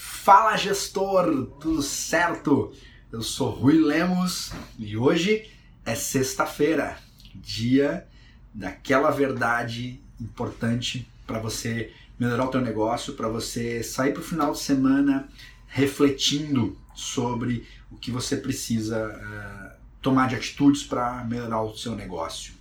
Fala 0.00 0.56
gestor, 0.56 1.46
tudo 1.58 1.82
certo? 1.82 2.72
Eu 3.10 3.20
sou 3.20 3.50
Rui 3.50 3.80
Lemos 3.80 4.52
e 4.78 4.96
hoje 4.96 5.50
é 5.84 5.96
sexta-feira, 5.96 6.96
dia 7.34 8.06
daquela 8.54 9.10
verdade 9.10 10.00
importante 10.20 11.04
para 11.26 11.40
você 11.40 11.92
melhorar 12.16 12.44
o 12.44 12.50
teu 12.50 12.60
negócio, 12.60 13.14
para 13.14 13.26
você 13.26 13.82
sair 13.82 14.12
para 14.12 14.20
o 14.20 14.24
final 14.24 14.52
de 14.52 14.60
semana 14.60 15.28
refletindo 15.66 16.78
sobre 16.94 17.66
o 17.90 17.96
que 17.96 18.12
você 18.12 18.36
precisa 18.36 19.08
uh, 19.08 19.80
tomar 20.00 20.28
de 20.28 20.36
atitudes 20.36 20.84
para 20.84 21.24
melhorar 21.24 21.62
o 21.62 21.76
seu 21.76 21.96
negócio. 21.96 22.54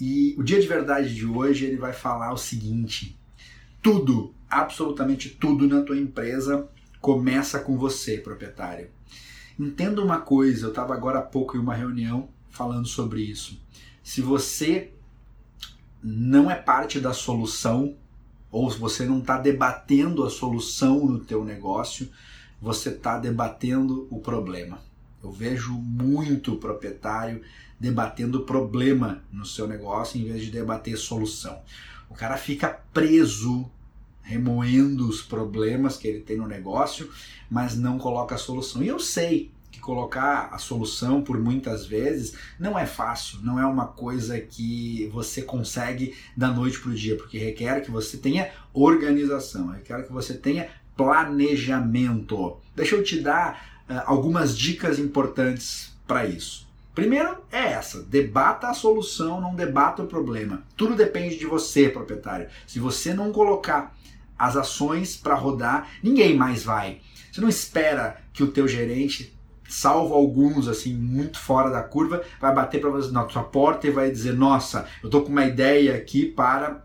E 0.00 0.34
o 0.36 0.42
dia 0.42 0.60
de 0.60 0.66
verdade 0.66 1.14
de 1.14 1.24
hoje 1.24 1.66
ele 1.66 1.76
vai 1.76 1.92
falar 1.92 2.32
o 2.32 2.36
seguinte: 2.36 3.17
tudo, 3.88 4.34
absolutamente 4.50 5.30
tudo 5.30 5.66
na 5.66 5.80
tua 5.80 5.96
empresa 5.96 6.68
começa 7.00 7.58
com 7.58 7.78
você, 7.78 8.18
proprietário. 8.18 8.90
Entenda 9.58 10.02
uma 10.02 10.20
coisa, 10.20 10.66
eu 10.66 10.68
estava 10.68 10.92
agora 10.92 11.20
há 11.20 11.22
pouco 11.22 11.56
em 11.56 11.60
uma 11.60 11.74
reunião 11.74 12.28
falando 12.50 12.86
sobre 12.86 13.22
isso. 13.22 13.58
Se 14.02 14.20
você 14.20 14.92
não 16.02 16.50
é 16.50 16.54
parte 16.54 17.00
da 17.00 17.14
solução, 17.14 17.96
ou 18.50 18.70
se 18.70 18.78
você 18.78 19.06
não 19.06 19.20
está 19.20 19.38
debatendo 19.38 20.22
a 20.22 20.28
solução 20.28 21.06
no 21.06 21.20
teu 21.20 21.42
negócio, 21.42 22.10
você 22.60 22.90
está 22.90 23.18
debatendo 23.18 24.06
o 24.10 24.20
problema. 24.20 24.82
Eu 25.24 25.32
vejo 25.32 25.72
muito 25.72 26.56
proprietário 26.56 27.40
debatendo 27.80 28.42
problema 28.42 29.24
no 29.32 29.46
seu 29.46 29.66
negócio 29.66 30.20
em 30.20 30.24
vez 30.24 30.42
de 30.42 30.50
debater 30.50 30.98
solução. 30.98 31.62
O 32.10 32.14
cara 32.14 32.36
fica 32.36 32.68
preso 32.92 33.70
remoendo 34.28 35.08
os 35.08 35.22
problemas 35.22 35.96
que 35.96 36.06
ele 36.06 36.20
tem 36.20 36.36
no 36.36 36.46
negócio, 36.46 37.08
mas 37.50 37.76
não 37.76 37.98
coloca 37.98 38.34
a 38.34 38.38
solução. 38.38 38.82
E 38.82 38.88
eu 38.88 38.98
sei 38.98 39.50
que 39.70 39.80
colocar 39.80 40.50
a 40.52 40.58
solução 40.58 41.22
por 41.22 41.38
muitas 41.40 41.86
vezes 41.86 42.34
não 42.58 42.78
é 42.78 42.84
fácil, 42.84 43.38
não 43.42 43.58
é 43.58 43.64
uma 43.64 43.86
coisa 43.86 44.38
que 44.38 45.08
você 45.12 45.40
consegue 45.40 46.14
da 46.36 46.48
noite 46.48 46.78
para 46.78 46.90
o 46.90 46.94
dia, 46.94 47.16
porque 47.16 47.38
requer 47.38 47.80
que 47.80 47.90
você 47.90 48.18
tenha 48.18 48.50
organização, 48.74 49.68
requer 49.68 50.06
que 50.06 50.12
você 50.12 50.34
tenha 50.34 50.68
planejamento. 50.94 52.58
Deixa 52.76 52.96
eu 52.96 53.02
te 53.02 53.20
dar 53.20 53.82
uh, 53.88 54.02
algumas 54.04 54.56
dicas 54.56 54.98
importantes 54.98 55.96
para 56.06 56.26
isso. 56.26 56.68
Primeiro 56.94 57.38
é 57.50 57.72
essa: 57.72 58.02
debata 58.02 58.68
a 58.68 58.74
solução, 58.74 59.40
não 59.40 59.54
debata 59.54 60.02
o 60.02 60.06
problema. 60.06 60.64
Tudo 60.76 60.94
depende 60.94 61.38
de 61.38 61.46
você, 61.46 61.88
proprietário. 61.88 62.48
Se 62.66 62.78
você 62.78 63.14
não 63.14 63.32
colocar 63.32 63.96
as 64.38 64.56
ações 64.56 65.16
para 65.16 65.34
rodar, 65.34 65.88
ninguém 66.02 66.36
mais 66.36 66.62
vai. 66.62 67.00
Você 67.30 67.40
não 67.40 67.48
espera 67.48 68.22
que 68.32 68.42
o 68.42 68.52
teu 68.52 68.68
gerente, 68.68 69.36
salvo 69.68 70.14
alguns 70.14 70.68
assim 70.68 70.94
muito 70.94 71.38
fora 71.38 71.70
da 71.70 71.82
curva, 71.82 72.22
vai 72.40 72.54
bater 72.54 72.80
para 72.80 72.90
você 72.90 73.10
na 73.10 73.28
sua 73.28 73.42
porta 73.42 73.86
e 73.86 73.90
vai 73.90 74.10
dizer: 74.10 74.34
"Nossa, 74.34 74.86
eu 75.02 75.10
tô 75.10 75.22
com 75.22 75.30
uma 75.30 75.44
ideia 75.44 75.96
aqui 75.96 76.26
para 76.26 76.84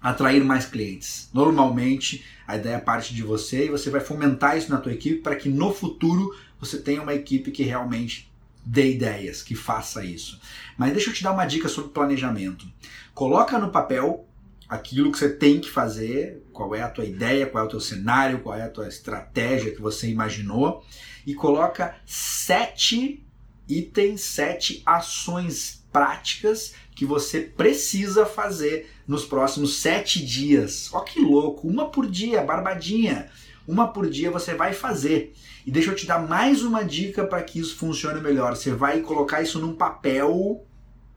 atrair 0.00 0.44
mais 0.44 0.66
clientes". 0.66 1.30
Normalmente, 1.32 2.24
a 2.46 2.56
ideia 2.56 2.78
parte 2.78 3.14
de 3.14 3.22
você 3.22 3.66
e 3.66 3.70
você 3.70 3.88
vai 3.90 4.00
fomentar 4.00 4.58
isso 4.58 4.70
na 4.70 4.78
tua 4.78 4.92
equipe 4.92 5.20
para 5.20 5.36
que 5.36 5.48
no 5.48 5.72
futuro 5.72 6.34
você 6.60 6.78
tenha 6.78 7.02
uma 7.02 7.14
equipe 7.14 7.50
que 7.50 7.62
realmente 7.62 8.30
dê 8.64 8.92
ideias, 8.92 9.42
que 9.42 9.54
faça 9.54 10.04
isso. 10.04 10.40
Mas 10.76 10.92
deixa 10.92 11.10
eu 11.10 11.14
te 11.14 11.22
dar 11.22 11.32
uma 11.32 11.46
dica 11.46 11.68
sobre 11.68 11.90
planejamento. 11.90 12.66
Coloca 13.14 13.58
no 13.58 13.70
papel 13.70 14.26
aquilo 14.72 15.12
que 15.12 15.18
você 15.18 15.28
tem 15.28 15.60
que 15.60 15.68
fazer, 15.68 16.42
qual 16.50 16.74
é 16.74 16.80
a 16.80 16.88
tua 16.88 17.04
ideia, 17.04 17.46
qual 17.46 17.62
é 17.62 17.66
o 17.66 17.70
teu 17.70 17.78
cenário, 17.78 18.40
qual 18.40 18.56
é 18.56 18.62
a 18.62 18.70
tua 18.70 18.88
estratégia 18.88 19.70
que 19.70 19.82
você 19.82 20.08
imaginou 20.08 20.82
e 21.26 21.34
coloca 21.34 21.94
sete 22.06 23.22
itens, 23.68 24.22
sete 24.22 24.82
ações 24.86 25.84
práticas 25.92 26.72
que 26.94 27.04
você 27.04 27.40
precisa 27.40 28.24
fazer 28.24 28.90
nos 29.06 29.26
próximos 29.26 29.76
sete 29.76 30.24
dias. 30.24 30.88
Ó 30.94 31.00
que 31.00 31.20
louco, 31.20 31.68
uma 31.68 31.90
por 31.90 32.10
dia, 32.10 32.42
barbadinha. 32.42 33.28
Uma 33.68 33.88
por 33.88 34.08
dia 34.08 34.30
você 34.30 34.54
vai 34.54 34.72
fazer. 34.72 35.34
E 35.66 35.70
deixa 35.70 35.90
eu 35.90 35.94
te 35.94 36.06
dar 36.06 36.26
mais 36.26 36.62
uma 36.62 36.82
dica 36.82 37.26
para 37.26 37.42
que 37.42 37.60
isso 37.60 37.76
funcione 37.76 38.22
melhor. 38.22 38.56
Você 38.56 38.72
vai 38.72 39.00
colocar 39.00 39.42
isso 39.42 39.58
num 39.58 39.74
papel, 39.74 40.64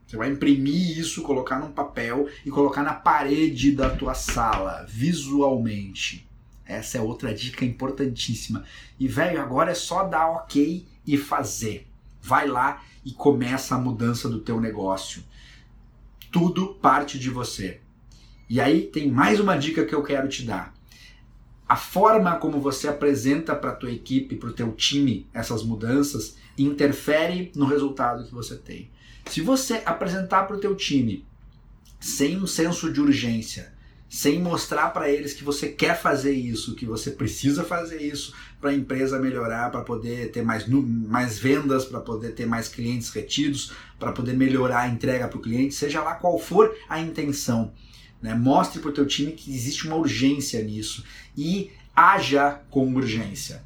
você 0.06 0.18
vai 0.18 0.30
imprimir 0.30 0.98
isso, 0.98 1.22
colocar 1.22 1.60
num 1.60 1.72
papel 1.72 2.28
e 2.46 2.52
colocar 2.52 2.84
na 2.84 2.94
parede 2.94 3.72
da 3.72 3.90
tua 3.90 4.14
sala, 4.14 4.86
visualmente. 4.88 6.28
Essa 6.66 6.98
é 6.98 7.02
outra 7.02 7.34
dica 7.34 7.66
importantíssima. 7.66 8.64
E 9.00 9.08
velho, 9.08 9.42
agora 9.42 9.72
é 9.72 9.76
só 9.76 10.04
dar 10.04 10.30
OK 10.30 10.86
e 11.06 11.18
fazer. 11.18 11.88
Vai 12.22 12.48
lá 12.48 12.84
e 13.04 13.12
começa 13.12 13.76
a 13.76 13.80
mudança 13.80 14.30
do 14.30 14.40
teu 14.40 14.60
negócio. 14.60 15.24
Tudo 16.32 16.76
parte 16.76 17.20
de 17.20 17.30
você. 17.30 17.80
E 18.50 18.60
aí 18.60 18.84
tem 18.84 19.12
mais 19.12 19.40
uma 19.40 19.58
dica 19.58 19.86
que 19.86 19.94
eu 19.94 20.04
quero 20.04 20.28
te 20.28 20.44
dar 20.44 20.76
a 21.68 21.76
forma 21.76 22.36
como 22.36 22.60
você 22.60 22.88
apresenta 22.88 23.56
para 23.56 23.74
tua 23.74 23.92
equipe, 23.92 24.36
para 24.36 24.50
o 24.50 24.54
teu 24.54 24.72
time 24.74 25.28
essas 25.34 25.64
mudanças 25.64 26.38
interfere 26.58 27.52
no 27.56 27.66
resultado 27.66 28.24
que 28.24 28.34
você 28.34 28.56
tem. 28.56 28.90
Se 29.30 29.42
você 29.42 29.82
apresentar 29.86 30.44
para 30.44 30.56
o 30.56 30.60
teu 30.60 30.76
time 30.76 31.26
sem 32.00 32.38
um 32.38 32.48
senso 32.48 32.92
de 32.92 33.02
urgência, 33.02 33.74
sem 34.08 34.40
mostrar 34.40 34.90
para 34.92 35.10
eles 35.10 35.34
que 35.34 35.44
você 35.44 35.68
quer 35.68 36.00
fazer 36.00 36.32
isso, 36.32 36.76
que 36.76 36.86
você 36.86 37.12
precisa 37.12 37.64
fazer 37.64 38.02
isso 38.02 38.34
para 38.62 38.70
a 38.70 38.74
empresa 38.74 39.20
melhorar, 39.20 39.72
para 39.72 39.82
poder 39.82 40.32
ter 40.32 40.44
mais, 40.44 40.66
mais 40.68 41.38
vendas, 41.38 41.86
para 41.86 42.00
poder 42.00 42.32
ter 42.34 42.46
mais 42.46 42.68
clientes 42.68 43.10
retidos, 43.10 43.74
para 44.00 44.12
poder 44.12 44.34
melhorar 44.34 44.82
a 44.82 44.88
entrega 44.88 45.28
para 45.28 45.38
o 45.38 45.42
cliente, 45.42 45.74
seja 45.74 46.02
lá 46.02 46.16
qual 46.16 46.40
for 46.40 46.74
a 46.88 47.00
intenção. 47.00 47.74
Né? 48.22 48.34
Mostre 48.34 48.80
para 48.80 48.90
o 48.90 48.94
teu 48.94 49.06
time 49.06 49.32
que 49.32 49.54
existe 49.54 49.88
uma 49.88 49.98
urgência 49.98 50.64
nisso 50.64 51.04
e 51.36 51.72
haja 51.96 52.62
com 52.70 52.94
urgência. 52.94 53.64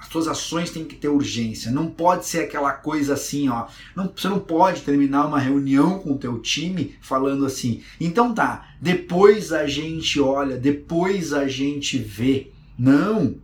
As 0.00 0.08
tuas 0.08 0.26
ações 0.26 0.70
têm 0.70 0.86
que 0.86 0.96
ter 0.96 1.08
urgência. 1.08 1.70
Não 1.70 1.86
pode 1.86 2.24
ser 2.24 2.40
aquela 2.40 2.72
coisa 2.72 3.12
assim, 3.12 3.50
ó. 3.50 3.66
Não, 3.94 4.10
você 4.16 4.28
não 4.30 4.40
pode 4.40 4.80
terminar 4.80 5.26
uma 5.26 5.38
reunião 5.38 5.98
com 5.98 6.14
o 6.14 6.18
teu 6.18 6.38
time 6.38 6.96
falando 7.02 7.44
assim. 7.44 7.82
Então 8.00 8.32
tá, 8.32 8.70
depois 8.80 9.52
a 9.52 9.66
gente 9.66 10.18
olha, 10.18 10.56
depois 10.56 11.34
a 11.34 11.46
gente 11.46 11.98
vê. 11.98 12.50
Não. 12.78 13.36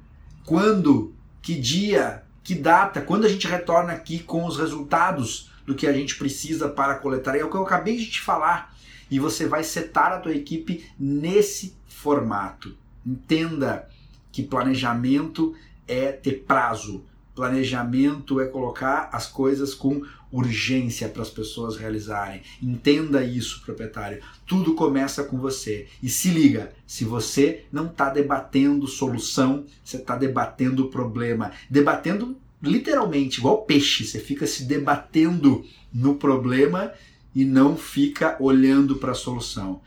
Quando? 0.47 1.13
Que 1.43 1.55
dia? 1.55 2.23
Que 2.43 2.55
data? 2.55 3.03
Quando 3.03 3.27
a 3.27 3.29
gente 3.29 3.47
retorna 3.47 3.93
aqui 3.93 4.21
com 4.21 4.47
os 4.47 4.57
resultados 4.57 5.51
do 5.67 5.75
que 5.75 5.87
a 5.87 5.93
gente 5.93 6.17
precisa 6.17 6.71
para 6.71 6.95
coletar? 6.95 7.37
É 7.37 7.45
o 7.45 7.51
que 7.51 7.57
eu 7.57 7.65
acabei 7.65 7.99
de 7.99 8.07
te 8.07 8.23
falar 8.23 8.75
e 9.11 9.19
você 9.19 9.47
vai 9.47 9.63
setar 9.63 10.11
a 10.11 10.21
tua 10.21 10.35
equipe 10.35 10.87
nesse 10.99 11.77
formato. 11.87 12.75
Entenda 13.05 13.89
que 14.33 14.43
planejamento 14.43 15.55
é 15.87 16.13
ter 16.13 16.45
prazo. 16.47 17.05
Planejamento 17.35 18.41
é 18.41 18.47
colocar 18.47 19.11
as 19.13 19.27
coisas 19.27 19.75
com 19.75 20.03
urgência 20.33 21.09
para 21.09 21.23
as 21.23 21.31
pessoas 21.31 21.77
realizarem. 21.77 22.43
Entenda 22.63 23.23
isso, 23.23 23.63
proprietário. 23.63 24.23
Tudo 24.47 24.75
começa 24.75 25.23
com 25.23 25.39
você. 25.39 25.87
E 26.03 26.09
se 26.09 26.31
liga, 26.31 26.73
se 26.87 27.05
você 27.05 27.65
não 27.71 27.87
está 27.87 28.11
debatendo 28.11 28.87
solução, 28.87 29.67
você 29.85 29.99
está 29.99 30.17
debatendo 30.17 30.89
problema. 30.89 31.53
Debatendo 31.69 32.37
literalmente, 32.63 33.39
igual 33.39 33.63
peixe. 33.63 34.05
Você 34.05 34.19
fica 34.19 34.47
se 34.47 34.65
debatendo 34.65 35.65
no 35.93 36.17
problema 36.17 36.93
e 37.35 37.45
não 37.45 37.77
fica 37.77 38.37
olhando 38.41 38.97
para 38.97 39.13
a 39.13 39.15
solução. 39.15 39.83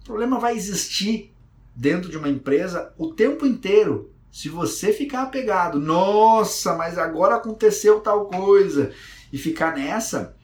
O 0.00 0.04
problema 0.04 0.38
vai 0.38 0.56
existir 0.56 1.32
dentro 1.74 2.10
de 2.10 2.16
uma 2.16 2.28
empresa 2.28 2.92
o 2.96 3.12
tempo 3.12 3.46
inteiro. 3.46 4.10
Se 4.34 4.48
você 4.48 4.92
ficar 4.92 5.22
apegado, 5.22 5.78
nossa, 5.78 6.74
mas 6.74 6.98
agora 6.98 7.36
aconteceu 7.36 8.00
tal 8.00 8.26
coisa, 8.26 8.90
e 9.32 9.38
ficar 9.38 9.76
nessa, 9.76 10.34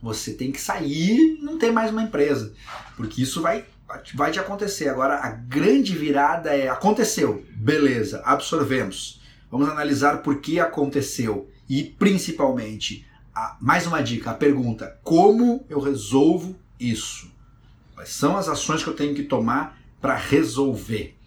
você 0.00 0.32
tem 0.32 0.50
que 0.50 0.58
sair 0.58 1.38
não 1.42 1.58
ter 1.58 1.70
mais 1.70 1.90
uma 1.90 2.02
empresa, 2.02 2.54
porque 2.96 3.20
isso 3.20 3.42
vai, 3.42 3.66
vai 4.14 4.30
te 4.30 4.40
acontecer. 4.40 4.88
Agora, 4.88 5.16
a 5.16 5.28
grande 5.28 5.94
virada 5.94 6.56
é: 6.56 6.70
aconteceu, 6.70 7.44
beleza, 7.54 8.22
absorvemos. 8.24 9.20
Vamos 9.50 9.68
analisar 9.68 10.22
por 10.22 10.40
que 10.40 10.58
aconteceu 10.58 11.50
e, 11.68 11.84
principalmente, 11.84 13.06
mais 13.60 13.86
uma 13.86 14.02
dica, 14.02 14.30
a 14.30 14.34
pergunta: 14.34 14.98
como 15.04 15.66
eu 15.68 15.80
resolvo 15.80 16.56
isso? 16.80 17.30
Quais 17.94 18.08
são 18.08 18.38
as 18.38 18.48
ações 18.48 18.82
que 18.82 18.88
eu 18.88 18.96
tenho 18.96 19.14
que 19.14 19.24
tomar 19.24 19.78
para 20.00 20.16
resolver? 20.16 21.17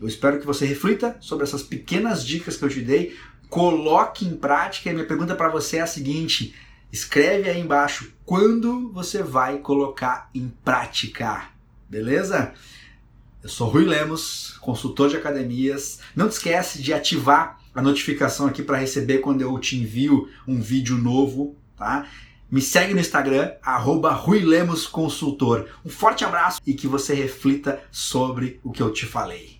Eu 0.00 0.08
espero 0.08 0.40
que 0.40 0.46
você 0.46 0.64
reflita 0.64 1.16
sobre 1.20 1.44
essas 1.44 1.62
pequenas 1.62 2.24
dicas 2.24 2.56
que 2.56 2.64
eu 2.64 2.70
te 2.70 2.80
dei, 2.80 3.16
coloque 3.50 4.24
em 4.24 4.34
prática. 4.34 4.88
E 4.88 4.94
minha 4.94 5.06
pergunta 5.06 5.34
para 5.34 5.50
você 5.50 5.76
é 5.76 5.82
a 5.82 5.86
seguinte: 5.86 6.54
escreve 6.90 7.50
aí 7.50 7.60
embaixo 7.60 8.12
quando 8.24 8.90
você 8.92 9.22
vai 9.22 9.58
colocar 9.58 10.30
em 10.34 10.48
prática, 10.64 11.50
beleza? 11.88 12.54
Eu 13.42 13.48
sou 13.48 13.68
Rui 13.68 13.84
Lemos, 13.84 14.56
consultor 14.60 15.10
de 15.10 15.16
academias. 15.16 16.00
Não 16.16 16.28
te 16.28 16.32
esquece 16.32 16.82
de 16.82 16.92
ativar 16.92 17.58
a 17.74 17.82
notificação 17.82 18.46
aqui 18.46 18.62
para 18.62 18.78
receber 18.78 19.18
quando 19.18 19.42
eu 19.42 19.58
te 19.58 19.76
envio 19.76 20.28
um 20.46 20.60
vídeo 20.60 20.96
novo, 20.96 21.56
tá? 21.76 22.06
Me 22.50 22.60
segue 22.60 22.92
no 22.92 23.00
Instagram, 23.00 23.52
arroba 23.62 24.12
Rui 24.12 24.40
Lemos 24.40 24.86
Consultor. 24.86 25.68
Um 25.84 25.88
forte 25.88 26.24
abraço 26.24 26.60
e 26.66 26.74
que 26.74 26.88
você 26.88 27.14
reflita 27.14 27.82
sobre 27.92 28.58
o 28.64 28.72
que 28.72 28.82
eu 28.82 28.92
te 28.92 29.06
falei. 29.06 29.59